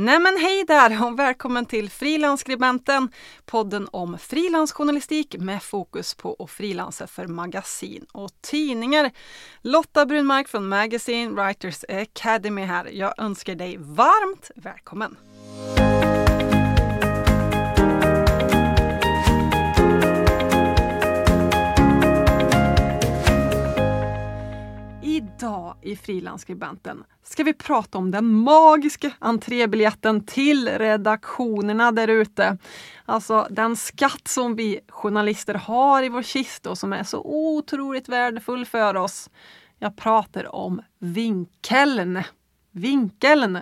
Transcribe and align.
Nej 0.00 0.18
men 0.18 0.36
hej 0.36 0.64
där 0.66 1.06
och 1.06 1.18
välkommen 1.18 1.66
till 1.66 1.90
Frilansskribenten, 1.90 3.08
podden 3.46 3.88
om 3.92 4.18
frilansjournalistik 4.18 5.36
med 5.38 5.62
fokus 5.62 6.14
på 6.14 6.36
att 6.38 6.50
frilansa 6.50 7.06
för 7.06 7.26
magasin 7.26 8.06
och 8.12 8.30
tidningar. 8.40 9.10
Lotta 9.60 10.06
Brunmark 10.06 10.48
från 10.48 10.68
Magazine 10.68 11.42
Writers 11.42 11.84
Academy 11.88 12.62
här. 12.62 12.88
Jag 12.92 13.14
önskar 13.18 13.54
dig 13.54 13.76
varmt 13.76 14.50
välkommen! 14.56 15.16
Idag 25.38 25.76
i 25.82 25.96
Frilansskribenten 25.96 27.04
ska 27.22 27.44
vi 27.44 27.54
prata 27.54 27.98
om 27.98 28.10
den 28.10 28.34
magiska 28.34 29.10
entrébiljetten 29.18 30.26
till 30.26 30.68
redaktionerna 30.68 31.92
där 31.92 32.08
ute. 32.08 32.58
Alltså 33.04 33.46
den 33.50 33.76
skatt 33.76 34.28
som 34.28 34.56
vi 34.56 34.80
journalister 34.88 35.54
har 35.54 36.02
i 36.02 36.08
vår 36.08 36.22
kista 36.22 36.70
och 36.70 36.78
som 36.78 36.92
är 36.92 37.04
så 37.04 37.22
otroligt 37.24 38.08
värdefull 38.08 38.66
för 38.66 38.96
oss. 38.96 39.30
Jag 39.78 39.96
pratar 39.96 40.54
om 40.54 40.82
vinkeln. 40.98 42.22
Vinkeln! 42.70 43.58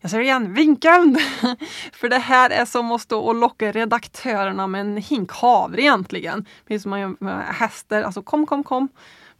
Jag 0.00 0.10
säger 0.10 0.24
igen, 0.24 0.54
vinkeln! 0.54 1.18
För 1.92 2.08
det 2.08 2.18
här 2.18 2.50
är 2.50 2.64
som 2.64 2.92
att 2.92 3.00
stå 3.00 3.20
och 3.20 3.34
locka 3.34 3.72
redaktörerna 3.72 4.66
med 4.66 4.80
en 4.80 4.96
hink 4.96 5.32
havre 5.32 5.82
egentligen. 5.82 6.46
Precis 6.66 6.82
som 6.82 6.90
man 6.90 7.00
gör 7.00 7.16
med 7.20 7.54
hästar. 7.54 8.02
Alltså 8.02 8.22
kom, 8.22 8.46
kom, 8.46 8.64
kom. 8.64 8.88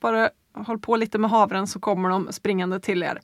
Bara 0.00 0.30
håll 0.54 0.78
på 0.78 0.96
lite 0.96 1.18
med 1.18 1.30
havren 1.30 1.66
så 1.66 1.80
kommer 1.80 2.08
de 2.08 2.32
springande 2.32 2.80
till 2.80 3.02
er. 3.02 3.20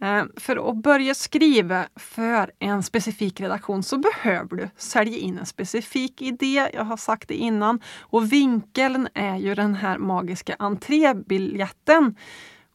Eh, 0.00 0.24
för 0.36 0.70
att 0.70 0.76
börja 0.76 1.14
skriva 1.14 1.86
för 1.96 2.52
en 2.58 2.82
specifik 2.82 3.40
redaktion 3.40 3.82
så 3.82 3.98
behöver 3.98 4.56
du 4.56 4.68
sälja 4.76 5.18
in 5.18 5.38
en 5.38 5.46
specifik 5.46 6.22
idé. 6.22 6.70
Jag 6.74 6.84
har 6.84 6.96
sagt 6.96 7.28
det 7.28 7.34
innan. 7.34 7.80
Och 8.00 8.32
vinkeln 8.32 9.08
är 9.14 9.36
ju 9.36 9.54
den 9.54 9.74
här 9.74 9.98
magiska 9.98 10.56
entrébiljetten. 10.58 12.16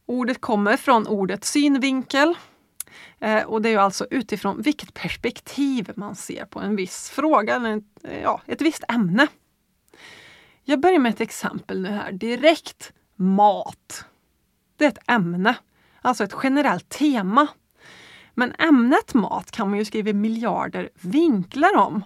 Ordet 0.06 0.40
kommer 0.40 0.76
från 0.76 1.06
ordet 1.06 1.44
synvinkel. 1.44 2.34
Eh, 3.18 3.42
och 3.42 3.62
det 3.62 3.68
är 3.68 3.78
alltså 3.78 4.06
utifrån 4.10 4.62
vilket 4.62 4.94
perspektiv 4.94 5.90
man 5.96 6.14
ser 6.14 6.44
på 6.44 6.60
en 6.60 6.76
viss 6.76 7.10
fråga 7.10 7.56
eller 7.56 7.82
ja, 8.22 8.40
ett 8.46 8.60
visst 8.60 8.84
ämne. 8.88 9.26
Jag 10.64 10.80
börjar 10.80 10.98
med 10.98 11.10
ett 11.10 11.20
exempel 11.20 11.80
nu 11.80 11.88
här 11.88 12.12
direkt 12.12 12.92
mat. 13.20 14.04
Det 14.76 14.84
är 14.84 14.88
ett 14.88 15.10
ämne, 15.10 15.54
alltså 16.02 16.24
ett 16.24 16.34
generellt 16.42 16.88
tema. 16.88 17.46
Men 18.34 18.52
ämnet 18.58 19.14
mat 19.14 19.50
kan 19.50 19.70
man 19.70 19.78
ju 19.78 19.84
skriva 19.84 20.12
miljarder 20.12 20.90
vinklar 20.94 21.76
om. 21.76 22.02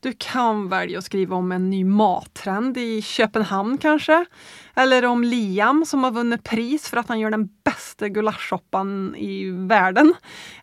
Du 0.00 0.14
kan 0.18 0.68
välja 0.68 0.98
att 0.98 1.04
skriva 1.04 1.36
om 1.36 1.52
en 1.52 1.70
ny 1.70 1.84
mattrend 1.84 2.78
i 2.78 3.02
Köpenhamn 3.02 3.78
kanske. 3.78 4.24
Eller 4.74 5.04
om 5.04 5.24
Liam 5.24 5.84
som 5.86 6.04
har 6.04 6.10
vunnit 6.10 6.44
pris 6.44 6.88
för 6.88 6.96
att 6.96 7.08
han 7.08 7.20
gör 7.20 7.30
den 7.30 7.48
bästa 7.64 8.08
gulaschsoppan 8.08 9.14
i 9.16 9.50
världen. 9.50 10.14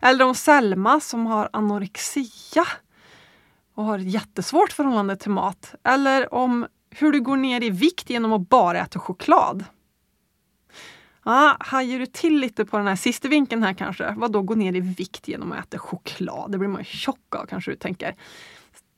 Eller 0.02 0.26
om 0.26 0.36
Selma 0.36 1.00
som 1.00 1.26
har 1.26 1.50
anorexia 1.54 2.66
och 3.76 3.84
har 3.84 4.00
ett 4.00 4.12
jättesvårt 4.12 4.72
förhållande 4.72 5.16
till 5.16 5.32
mat. 5.32 5.76
Eller 5.84 6.34
om 6.34 6.68
hur 6.90 7.12
du 7.12 7.22
går 7.22 7.38
ner 7.38 7.64
i 7.64 7.70
vikt 7.70 8.10
genom 8.10 8.34
att 8.34 8.50
bara 8.50 8.80
äta 8.80 9.00
choklad 9.00 9.66
ah, 11.24 11.56
hajar 11.60 12.00
du 12.00 12.06
till 12.06 12.40
lite 12.40 12.66
på 12.66 12.78
den 12.78 12.88
här 12.88 12.96
sista 12.96 13.28
vinkeln 13.28 13.64
här 13.64 13.74
kanske? 13.74 14.14
Vad 14.18 14.32
då 14.32 14.42
gå 14.42 14.56
ner 14.56 14.76
i 14.76 14.80
vikt 14.80 15.28
genom 15.28 15.52
att 15.52 15.60
äta 15.60 15.80
choklad? 15.80 16.52
Det 16.52 16.58
blir 16.58 16.70
man 16.70 16.82
ju 16.82 16.86
tjock 16.86 17.36
av 17.36 17.46
kanske 17.46 17.72
du 17.72 17.78
tänker. 17.78 18.16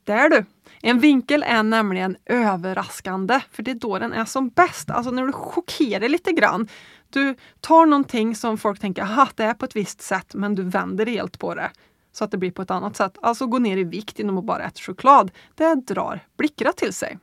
Där 0.03 0.29
du! 0.29 0.45
En 0.81 0.99
vinkel 0.99 1.43
är 1.43 1.63
nämligen 1.63 2.17
överraskande, 2.25 3.39
för 3.51 3.63
det 3.63 3.71
är 3.71 3.75
då 3.75 3.99
den 3.99 4.13
är 4.13 4.25
som 4.25 4.49
bäst. 4.49 4.89
Alltså 4.89 5.11
när 5.11 5.25
du 5.25 5.31
chockerar 5.31 6.09
lite 6.09 6.31
grann. 6.31 6.67
Du 7.09 7.35
tar 7.59 7.85
någonting 7.85 8.35
som 8.35 8.57
folk 8.57 8.79
tänker, 8.79 9.21
att 9.21 9.37
det 9.37 9.43
är 9.43 9.53
på 9.53 9.65
ett 9.65 9.75
visst 9.75 10.01
sätt, 10.01 10.33
men 10.33 10.55
du 10.55 10.63
vänder 10.63 11.05
helt 11.05 11.39
på 11.39 11.55
det 11.55 11.71
så 12.11 12.23
att 12.23 12.31
det 12.31 12.37
blir 12.37 12.51
på 12.51 12.61
ett 12.61 12.71
annat 12.71 12.95
sätt. 12.95 13.17
Alltså 13.21 13.47
gå 13.47 13.59
ner 13.59 13.77
i 13.77 13.83
vikt 13.83 14.19
genom 14.19 14.37
att 14.37 14.45
bara 14.45 14.63
äta 14.63 14.79
choklad. 14.79 15.31
Det 15.55 15.75
drar 15.75 16.19
blickarna 16.37 16.71
till 16.71 16.93
sig. 16.93 17.17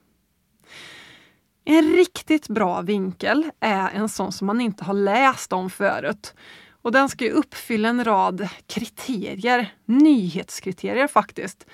En 1.65 1.93
riktigt 1.93 2.48
bra 2.48 2.81
vinkel 2.81 3.50
är 3.60 3.91
en 3.91 4.09
sån 4.09 4.32
som 4.32 4.47
man 4.47 4.60
inte 4.60 4.84
har 4.84 4.94
läst 4.94 5.53
om 5.53 5.71
förut. 5.71 6.34
Och 6.82 6.93
den 6.93 7.09
ska 7.09 7.31
uppfylla 7.31 7.88
en 7.88 8.04
rad 8.04 8.48
kriterier, 8.66 9.75
nyhetskriterier 9.84 11.06
faktiskt, 11.06 11.66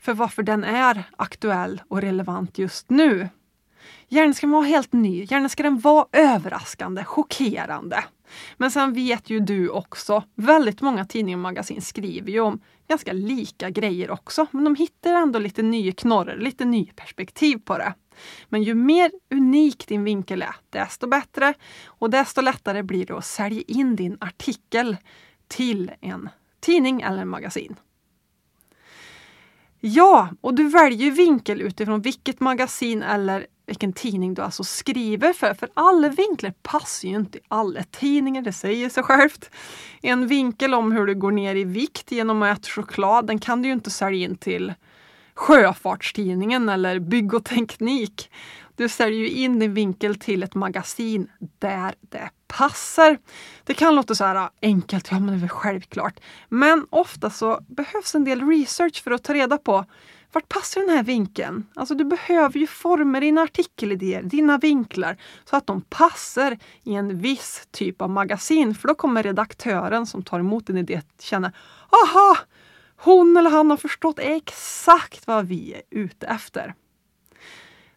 för 0.00 0.14
varför 0.14 0.42
den 0.42 0.64
är 0.64 1.02
aktuell 1.16 1.82
och 1.88 2.00
relevant 2.00 2.58
just 2.58 2.90
nu. 2.90 3.28
Gärna 4.08 4.34
ska 4.34 4.46
den 4.46 4.52
vara 4.52 4.64
helt 4.64 4.92
ny, 4.92 5.24
gärna 5.24 5.48
ska 5.48 5.62
den 5.62 5.78
vara 5.78 6.06
överraskande, 6.12 7.04
chockerande. 7.04 8.04
Men 8.56 8.70
sen 8.70 8.92
vet 8.92 9.30
ju 9.30 9.40
du 9.40 9.68
också, 9.68 10.24
väldigt 10.34 10.80
många 10.80 11.04
tidningar 11.04 11.38
och 11.38 11.42
magasin 11.42 11.82
skriver 11.82 12.32
ju 12.32 12.40
om 12.40 12.60
ganska 12.88 13.12
lika 13.12 13.70
grejer 13.70 14.10
också, 14.10 14.46
men 14.50 14.64
de 14.64 14.74
hittar 14.74 15.14
ändå 15.14 15.38
lite 15.38 15.62
nya 15.62 15.92
knorrar, 15.92 16.36
lite 16.36 16.64
nya 16.64 16.92
perspektiv 16.96 17.56
på 17.64 17.78
det. 17.78 17.94
Men 18.48 18.62
ju 18.62 18.74
mer 18.74 19.10
unik 19.30 19.86
din 19.86 20.04
vinkel 20.04 20.42
är, 20.42 20.54
desto 20.70 21.06
bättre 21.06 21.54
och 21.86 22.10
desto 22.10 22.40
lättare 22.40 22.82
blir 22.82 23.06
det 23.06 23.16
att 23.16 23.24
sälja 23.24 23.62
in 23.66 23.96
din 23.96 24.16
artikel 24.20 24.96
till 25.48 25.90
en 26.00 26.28
tidning 26.60 27.00
eller 27.00 27.24
magasin. 27.24 27.76
Ja, 29.80 30.28
och 30.40 30.54
du 30.54 30.68
väljer 30.68 31.10
vinkel 31.10 31.60
utifrån 31.60 32.00
vilket 32.00 32.40
magasin 32.40 33.02
eller 33.02 33.46
vilken 33.66 33.92
tidning 33.92 34.34
du 34.34 34.42
alltså 34.42 34.64
skriver 34.64 35.32
för. 35.32 35.54
För 35.54 35.68
alla 35.74 36.08
vinklar 36.08 36.54
passar 36.62 37.08
ju 37.08 37.16
inte 37.16 37.38
i 37.38 37.40
alla 37.48 37.82
tidningar, 37.82 38.42
det 38.42 38.52
säger 38.52 38.88
sig 38.88 39.02
självt. 39.02 39.50
En 40.02 40.26
vinkel 40.26 40.74
om 40.74 40.92
hur 40.92 41.06
du 41.06 41.14
går 41.14 41.32
ner 41.32 41.54
i 41.54 41.64
vikt 41.64 42.12
genom 42.12 42.42
att 42.42 42.58
äta 42.58 42.68
choklad, 42.68 43.26
den 43.26 43.38
kan 43.38 43.62
du 43.62 43.68
ju 43.68 43.74
inte 43.74 43.90
sälja 43.90 44.26
in 44.26 44.36
till 44.36 44.74
Sjöfartstidningen 45.34 46.68
eller 46.68 46.98
Bygg 46.98 47.34
och 47.34 47.44
Teknik. 47.44 48.30
Du 48.76 48.88
säljer 48.88 49.20
ju 49.20 49.28
in 49.28 49.58
din 49.58 49.74
vinkel 49.74 50.14
till 50.14 50.42
ett 50.42 50.54
magasin 50.54 51.30
där 51.58 51.94
det 52.00 52.30
passar. 52.50 53.18
Det 53.64 53.74
kan 53.74 53.94
låta 53.94 54.14
så 54.14 54.24
här 54.24 54.34
ah, 54.34 54.50
enkelt, 54.62 55.08
ja 55.10 55.20
men 55.20 55.26
det 55.26 55.34
är 55.34 55.40
väl 55.40 55.48
självklart. 55.48 56.20
Men 56.48 56.86
ofta 56.90 57.30
så 57.30 57.60
behövs 57.68 58.14
en 58.14 58.24
del 58.24 58.48
research 58.48 59.02
för 59.02 59.10
att 59.10 59.24
ta 59.24 59.34
reda 59.34 59.58
på 59.58 59.84
vart 60.32 60.48
passar 60.48 60.80
den 60.80 60.90
här 60.90 61.02
vinkeln? 61.02 61.66
Alltså 61.74 61.94
du 61.94 62.04
behöver 62.04 62.58
ju 62.58 62.66
forma 62.66 63.20
dina 63.20 63.42
artikelidéer, 63.42 64.22
dina 64.22 64.58
vinklar, 64.58 65.16
så 65.44 65.56
att 65.56 65.66
de 65.66 65.80
passar 65.80 66.58
i 66.82 66.94
en 66.94 67.18
viss 67.18 67.68
typ 67.70 68.02
av 68.02 68.10
magasin. 68.10 68.74
För 68.74 68.88
då 68.88 68.94
kommer 68.94 69.22
redaktören 69.22 70.06
som 70.06 70.22
tar 70.22 70.40
emot 70.40 70.66
din 70.66 70.78
idé 70.78 71.02
känna, 71.20 71.52
aha, 71.90 72.38
hon 72.96 73.36
eller 73.36 73.50
han 73.50 73.70
har 73.70 73.76
förstått 73.76 74.18
exakt 74.18 75.26
vad 75.26 75.46
vi 75.46 75.74
är 75.74 75.82
ute 75.90 76.26
efter. 76.26 76.74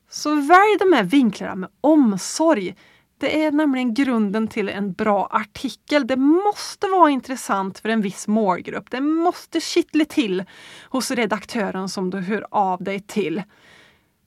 Så 0.10 0.36
välj 0.36 0.78
de 0.80 0.94
här 0.94 1.04
vinklarna 1.04 1.56
med 1.56 1.70
omsorg. 1.82 2.76
Det 3.24 3.44
är 3.44 3.52
nämligen 3.52 3.94
grunden 3.94 4.48
till 4.48 4.70
en 4.70 4.94
bra 4.94 5.28
artikel. 5.32 6.08
Det 6.08 6.16
måste 6.16 6.88
vara 6.88 7.10
intressant 7.10 7.80
för 7.80 7.90
en 7.90 8.02
viss 8.02 8.28
målgrupp. 8.28 8.92
Det 8.92 9.02
måste 9.02 9.62
kittla 9.62 10.06
till 10.06 10.44
hos 10.84 11.12
redaktören 11.12 11.90
som 11.90 12.10
du 12.10 12.18
hör 12.20 12.46
av 12.52 12.84
dig 12.84 13.00
till. 13.00 13.44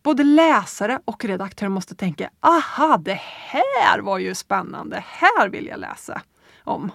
Både 0.02 0.24
läsare 0.24 1.00
och 1.04 1.24
redaktör 1.24 1.68
måste 1.68 1.94
tänka, 1.94 2.30
aha, 2.40 2.96
det 2.96 3.20
här 3.20 3.98
var 3.98 4.18
ju 4.18 4.34
spännande. 4.34 5.04
Här 5.06 5.48
vill 5.48 5.66
jag 5.66 5.80
läsa 5.80 6.22
om. 6.64 6.92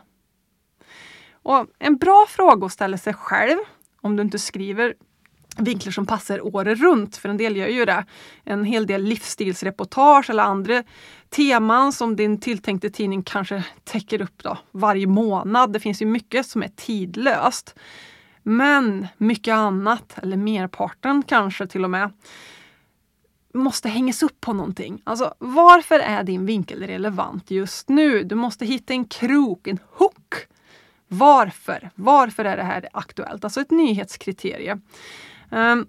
Och 1.33 1.67
en 1.79 1.97
bra 1.97 2.25
fråga 2.29 2.65
att 2.65 2.73
ställa 2.73 2.97
sig 2.97 3.13
själv, 3.13 3.57
om 4.01 4.15
du 4.15 4.23
inte 4.23 4.39
skriver 4.39 4.93
vinklar 5.57 5.91
som 5.91 6.05
passar 6.05 6.55
året 6.55 6.79
runt, 6.79 7.17
för 7.17 7.29
en 7.29 7.37
del 7.37 7.57
gör 7.57 7.67
ju 7.67 7.85
det. 7.85 8.05
En 8.43 8.65
hel 8.65 8.87
del 8.87 9.03
livsstilsreportage 9.03 10.29
eller 10.29 10.43
andra 10.43 10.83
teman 11.29 11.93
som 11.93 12.15
din 12.15 12.39
tilltänkte 12.39 12.89
tidning 12.89 13.23
kanske 13.23 13.63
täcker 13.83 14.21
upp 14.21 14.43
då, 14.43 14.57
varje 14.71 15.07
månad. 15.07 15.73
Det 15.73 15.79
finns 15.79 16.01
ju 16.01 16.05
mycket 16.05 16.45
som 16.45 16.63
är 16.63 16.71
tidlöst. 16.75 17.75
Men 18.43 19.07
mycket 19.17 19.53
annat, 19.53 20.17
eller 20.17 20.37
merparten 20.37 21.23
kanske 21.23 21.67
till 21.67 21.83
och 21.83 21.89
med, 21.89 22.11
måste 23.53 23.89
hängas 23.89 24.23
upp 24.23 24.41
på 24.41 24.53
någonting. 24.53 25.01
Alltså 25.03 25.33
varför 25.37 25.99
är 25.99 26.23
din 26.23 26.45
vinkel 26.45 26.83
relevant 26.83 27.51
just 27.51 27.89
nu? 27.89 28.23
Du 28.23 28.35
måste 28.35 28.65
hitta 28.65 28.93
en 28.93 29.05
krok, 29.05 29.67
en 29.67 29.79
hook. 29.91 30.35
Varför? 31.07 31.89
Varför 31.95 32.45
är 32.45 32.57
det 32.57 32.63
här 32.63 32.87
aktuellt? 32.93 33.43
Alltså 33.43 33.61
ett 33.61 33.71
nyhetskriterie. 33.71 34.79
Um, 35.51 35.87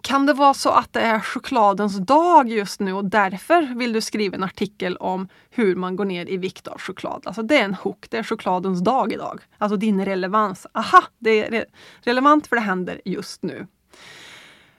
Kan 0.00 0.26
det 0.26 0.32
vara 0.32 0.54
så 0.54 0.70
att 0.70 0.92
det 0.92 1.00
är 1.00 1.20
chokladens 1.20 1.98
dag 1.98 2.48
just 2.48 2.80
nu 2.80 2.92
och 2.92 3.04
därför 3.04 3.74
vill 3.74 3.92
du 3.92 4.00
skriva 4.00 4.36
en 4.36 4.42
artikel 4.42 4.96
om 4.96 5.28
hur 5.50 5.76
man 5.76 5.96
går 5.96 6.04
ner 6.04 6.30
i 6.30 6.36
vikt 6.36 6.68
av 6.68 6.78
choklad? 6.78 7.22
Alltså 7.26 7.42
det 7.42 7.58
är 7.58 7.64
en 7.64 7.74
hook, 7.74 8.06
det 8.10 8.18
är 8.18 8.22
chokladens 8.22 8.84
dag 8.84 9.12
idag. 9.12 9.40
Alltså 9.58 9.76
din 9.76 10.04
relevans. 10.04 10.66
Aha, 10.72 11.02
det 11.18 11.30
är 11.30 11.50
re 11.50 11.64
relevant 12.02 12.46
för 12.46 12.56
det 12.56 12.62
händer 12.62 13.00
just 13.04 13.42
nu. 13.42 13.66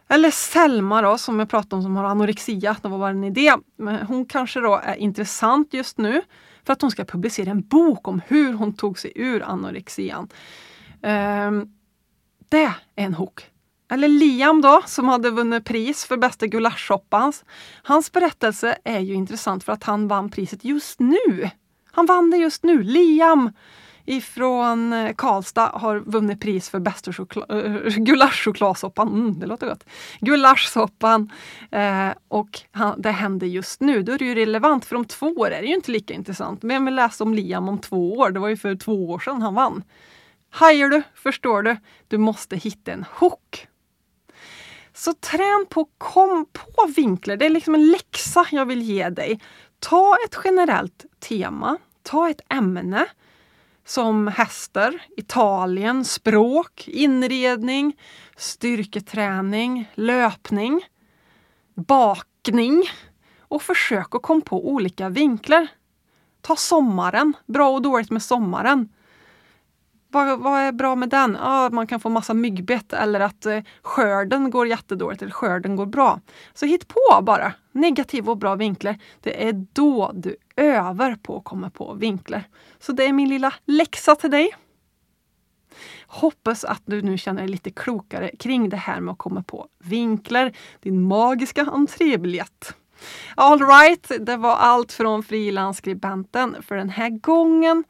Eller 0.07 0.31
Selma 0.31 1.01
då, 1.01 1.17
som 1.17 1.39
jag 1.39 1.49
pratade 1.49 1.75
om 1.75 1.83
som 1.83 1.95
har 1.95 2.03
anorexia. 2.03 2.77
Det 2.81 2.87
var 2.87 2.97
bara 2.97 3.09
en 3.09 3.23
idé. 3.23 3.53
Men 3.77 4.05
hon 4.05 4.25
kanske 4.25 4.59
då 4.59 4.81
är 4.83 4.95
intressant 4.95 5.73
just 5.73 5.97
nu 5.97 6.21
för 6.63 6.73
att 6.73 6.81
hon 6.81 6.91
ska 6.91 7.05
publicera 7.05 7.51
en 7.51 7.61
bok 7.61 8.07
om 8.07 8.21
hur 8.27 8.53
hon 8.53 8.73
tog 8.73 8.99
sig 8.99 9.11
ur 9.15 9.43
anorexian. 9.43 10.23
Um, 10.23 10.29
ehm, 11.01 11.69
det 12.49 12.63
är 12.95 13.05
en 13.05 13.13
hook. 13.13 13.51
Eller 13.91 14.07
Liam 14.07 14.61
då, 14.61 14.81
som 14.85 15.07
hade 15.07 15.29
vunnit 15.29 15.65
pris 15.65 16.05
för 16.05 16.17
bästa 16.17 16.47
gulaschsoppan. 16.47 17.33
Hans 17.83 18.11
berättelse 18.11 18.77
är 18.83 18.99
ju 18.99 19.13
intressant 19.13 19.63
för 19.63 19.73
att 19.73 19.83
han 19.83 20.07
vann 20.07 20.29
priset 20.29 20.65
just 20.65 20.99
nu. 20.99 21.49
Han 21.91 22.05
vann 22.05 22.31
det 22.31 22.37
just 22.37 22.63
nu. 22.63 22.83
Liam 22.83 23.51
ifrån 24.05 24.93
eh, 24.93 25.13
Karlstad 25.13 25.71
har 25.73 25.99
vunnit 25.99 26.39
pris 26.39 26.69
för 26.69 26.79
bästa 26.79 27.11
eh, 27.49 27.95
gulaschchokladsoppan. 27.97 29.07
Mm, 29.07 29.39
det 29.39 29.45
låter 29.45 29.67
gott. 29.67 29.83
Gulaschsoppan. 30.19 31.31
Eh, 31.71 32.09
och 32.27 32.59
han, 32.71 33.01
det 33.01 33.11
händer 33.11 33.47
just 33.47 33.81
nu. 33.81 34.03
Då 34.03 34.11
är 34.11 34.17
det 34.17 34.25
ju 34.25 34.35
relevant 34.35 34.85
för 34.85 34.95
om 34.95 35.05
två 35.05 35.27
år 35.27 35.51
är 35.51 35.61
det 35.61 35.67
ju 35.67 35.75
inte 35.75 35.91
lika 35.91 36.13
intressant. 36.13 36.63
Men 36.63 36.85
vill 36.85 36.95
läsa 36.95 37.23
om 37.23 37.33
Liam 37.33 37.69
om 37.69 37.79
två 37.79 38.13
år. 38.13 38.31
Det 38.31 38.39
var 38.39 38.49
ju 38.49 38.57
för 38.57 38.75
två 38.75 39.09
år 39.09 39.19
sedan 39.19 39.41
han 39.41 39.53
vann. 39.53 39.83
Hajar 40.49 40.89
du? 40.89 41.03
Förstår 41.15 41.63
du? 41.63 41.77
Du 42.07 42.17
måste 42.17 42.55
hitta 42.55 42.91
en 42.91 43.05
hook. 43.19 43.67
Så 44.95 45.13
trän 45.13 45.65
på 45.69 45.87
kom 45.97 46.45
på 46.53 46.87
vinklar. 46.95 47.37
Det 47.37 47.45
är 47.45 47.49
liksom 47.49 47.75
en 47.75 47.91
läxa 47.91 48.45
jag 48.51 48.65
vill 48.65 48.81
ge 48.81 49.09
dig. 49.09 49.39
Ta 49.79 50.15
ett 50.25 50.37
generellt 50.43 51.05
tema. 51.19 51.77
Ta 52.03 52.29
ett 52.29 52.41
ämne 52.49 53.05
som 53.85 54.27
hästar, 54.27 55.01
Italien, 55.17 56.05
språk, 56.05 56.87
inredning, 56.87 57.97
styrketräning, 58.37 59.91
löpning, 59.95 60.81
bakning 61.75 62.83
och 63.39 63.61
försök 63.61 64.15
att 64.15 64.21
komma 64.21 64.41
på 64.41 64.69
olika 64.69 65.09
vinklar. 65.09 65.67
Ta 66.41 66.55
sommaren, 66.55 67.33
bra 67.45 67.69
och 67.69 67.81
dåligt 67.81 68.11
med 68.11 68.23
sommaren. 68.23 68.89
Vad, 70.15 70.39
vad 70.39 70.61
är 70.61 70.71
bra 70.71 70.95
med 70.95 71.09
den? 71.09 71.37
Ja, 71.41 71.69
man 71.71 71.87
kan 71.87 71.99
få 71.99 72.09
massa 72.09 72.33
myggbett 72.33 72.93
eller 72.93 73.19
att 73.19 73.45
eh, 73.45 73.59
skörden 73.81 74.49
går 74.49 74.67
jättedåligt 74.67 75.21
eller 75.21 75.31
skörden 75.31 75.75
går 75.75 75.85
bra. 75.85 76.19
Så 76.53 76.65
hitt 76.65 76.87
på 76.87 77.21
bara 77.21 77.53
negativa 77.71 78.31
och 78.31 78.37
bra 78.37 78.55
vinklar. 78.55 78.97
Det 79.21 79.47
är 79.47 79.65
då 79.73 80.11
du 80.13 80.35
övar 80.55 81.15
på 81.15 81.37
att 81.37 81.43
komma 81.43 81.69
på 81.69 81.93
vinklar. 81.93 82.43
Så 82.79 82.91
det 82.91 83.05
är 83.05 83.13
min 83.13 83.29
lilla 83.29 83.53
läxa 83.65 84.15
till 84.15 84.31
dig. 84.31 84.55
Hoppas 86.07 86.63
att 86.63 86.81
du 86.85 87.01
nu 87.01 87.17
känner 87.17 87.41
dig 87.41 87.49
lite 87.49 87.71
klokare 87.71 88.31
kring 88.39 88.69
det 88.69 88.77
här 88.77 88.99
med 88.99 89.11
att 89.11 89.17
komma 89.17 89.43
på 89.43 89.67
vinklar. 89.79 90.51
Din 90.81 91.01
magiska 91.01 91.61
entrébiljett. 91.61 92.75
Alright, 93.35 94.11
det 94.19 94.37
var 94.37 94.55
allt 94.55 94.91
från 94.91 95.23
frilansskribenten 95.23 96.55
för 96.61 96.75
den 96.75 96.89
här 96.89 97.09
gången. 97.09 97.83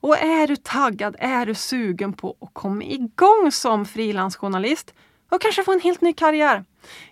Och 0.00 0.18
är 0.18 0.46
du 0.46 0.56
taggad, 0.56 1.16
är 1.18 1.46
du 1.46 1.54
sugen 1.54 2.12
på 2.12 2.36
att 2.40 2.50
komma 2.52 2.84
igång 2.84 3.52
som 3.52 3.86
frilansjournalist 3.86 4.94
och 5.30 5.40
kanske 5.40 5.64
få 5.64 5.72
en 5.72 5.80
helt 5.80 6.00
ny 6.00 6.12
karriär? 6.12 6.64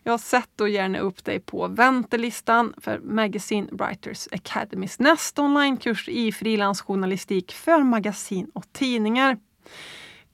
Jag 0.03 0.21
sätter 0.21 0.67
gärna 0.67 0.99
upp 0.99 1.25
dig 1.25 1.41
på 1.41 1.69
väntelistan 1.69 2.75
för 2.81 2.99
Magazine 2.99 3.69
Writers 3.73 4.29
Academys 4.33 4.99
nästa 4.99 5.43
onlinekurs 5.43 6.09
i 6.09 6.33
frilansjournalistik 6.33 7.53
för 7.53 7.83
magasin 7.83 8.51
och 8.55 8.73
tidningar. 8.73 9.39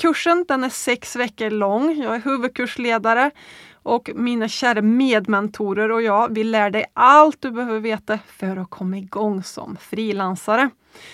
Kursen 0.00 0.44
den 0.48 0.64
är 0.64 0.68
sex 0.68 1.16
veckor 1.16 1.50
lång. 1.50 2.02
Jag 2.02 2.14
är 2.14 2.20
huvudkursledare 2.20 3.30
och 3.82 4.10
mina 4.14 4.48
kära 4.48 4.82
medmentorer 4.82 5.90
och 5.90 6.02
jag, 6.02 6.34
vi 6.34 6.44
lär 6.44 6.70
dig 6.70 6.84
allt 6.92 7.40
du 7.40 7.50
behöver 7.50 7.80
veta 7.80 8.18
för 8.26 8.56
att 8.56 8.70
komma 8.70 8.98
igång 8.98 9.42
som 9.42 9.76
frilansare. 9.80 10.70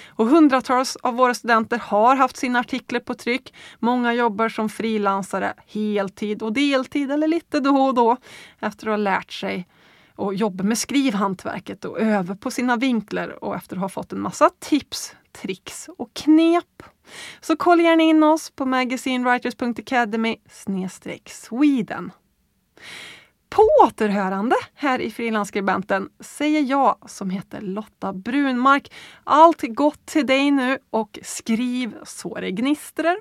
Och 0.09 0.27
hundratals 0.27 0.97
av 0.97 1.15
våra 1.15 1.35
studenter 1.35 1.79
har 1.79 2.17
haft 2.17 2.37
sina 2.37 2.59
artiklar 2.61 3.01
på 3.01 3.15
tryck. 3.15 3.55
Många 3.79 4.15
jobbar 4.15 4.49
som 4.49 4.69
frilansare 4.69 5.55
heltid 5.67 6.43
och 6.43 6.53
deltid 6.53 7.11
eller 7.11 7.29
lite 7.29 7.61
då 7.61 7.77
och 7.77 7.95
då 7.95 8.17
efter 8.61 8.87
att 8.87 8.93
ha 8.93 8.97
lärt 8.97 9.33
sig 9.33 9.69
och 10.17 10.35
jobba 10.35 10.65
med 10.65 10.79
skrivhantverket 10.79 11.85
och 11.85 12.01
öva 12.01 12.37
på 12.37 12.51
sina 12.51 12.77
vinklar 12.77 13.45
och 13.45 13.57
efter 13.57 13.77
att 13.77 13.83
ha 13.83 13.89
fått 13.89 14.13
en 14.13 14.21
massa 14.21 14.51
tips, 14.61 15.15
tricks 15.43 15.89
och 15.99 16.15
knep. 16.15 16.83
Så 17.41 17.57
kolla 17.57 17.83
gärna 17.83 18.03
in 18.03 18.23
oss 18.23 18.51
på 18.51 18.67
magazinewriters.academy 18.67 20.37
Sweden. 21.27 22.13
På 23.49 23.63
återhörande 23.85 24.57
här 24.75 24.99
i 24.99 25.11
Frilansskribenten 25.11 26.09
säger 26.21 26.61
jag 26.61 27.11
som 27.11 27.31
heter 27.31 27.61
Lotta 27.61 28.13
Brunmark. 28.13 28.93
Allt 29.25 29.63
gott 29.63 30.07
till 30.07 30.27
dig 30.27 30.51
nu 30.51 30.79
och 30.91 31.19
skriv 31.23 31.95
så 32.05 32.41
det 32.41 32.51
gnistrar. 32.51 33.17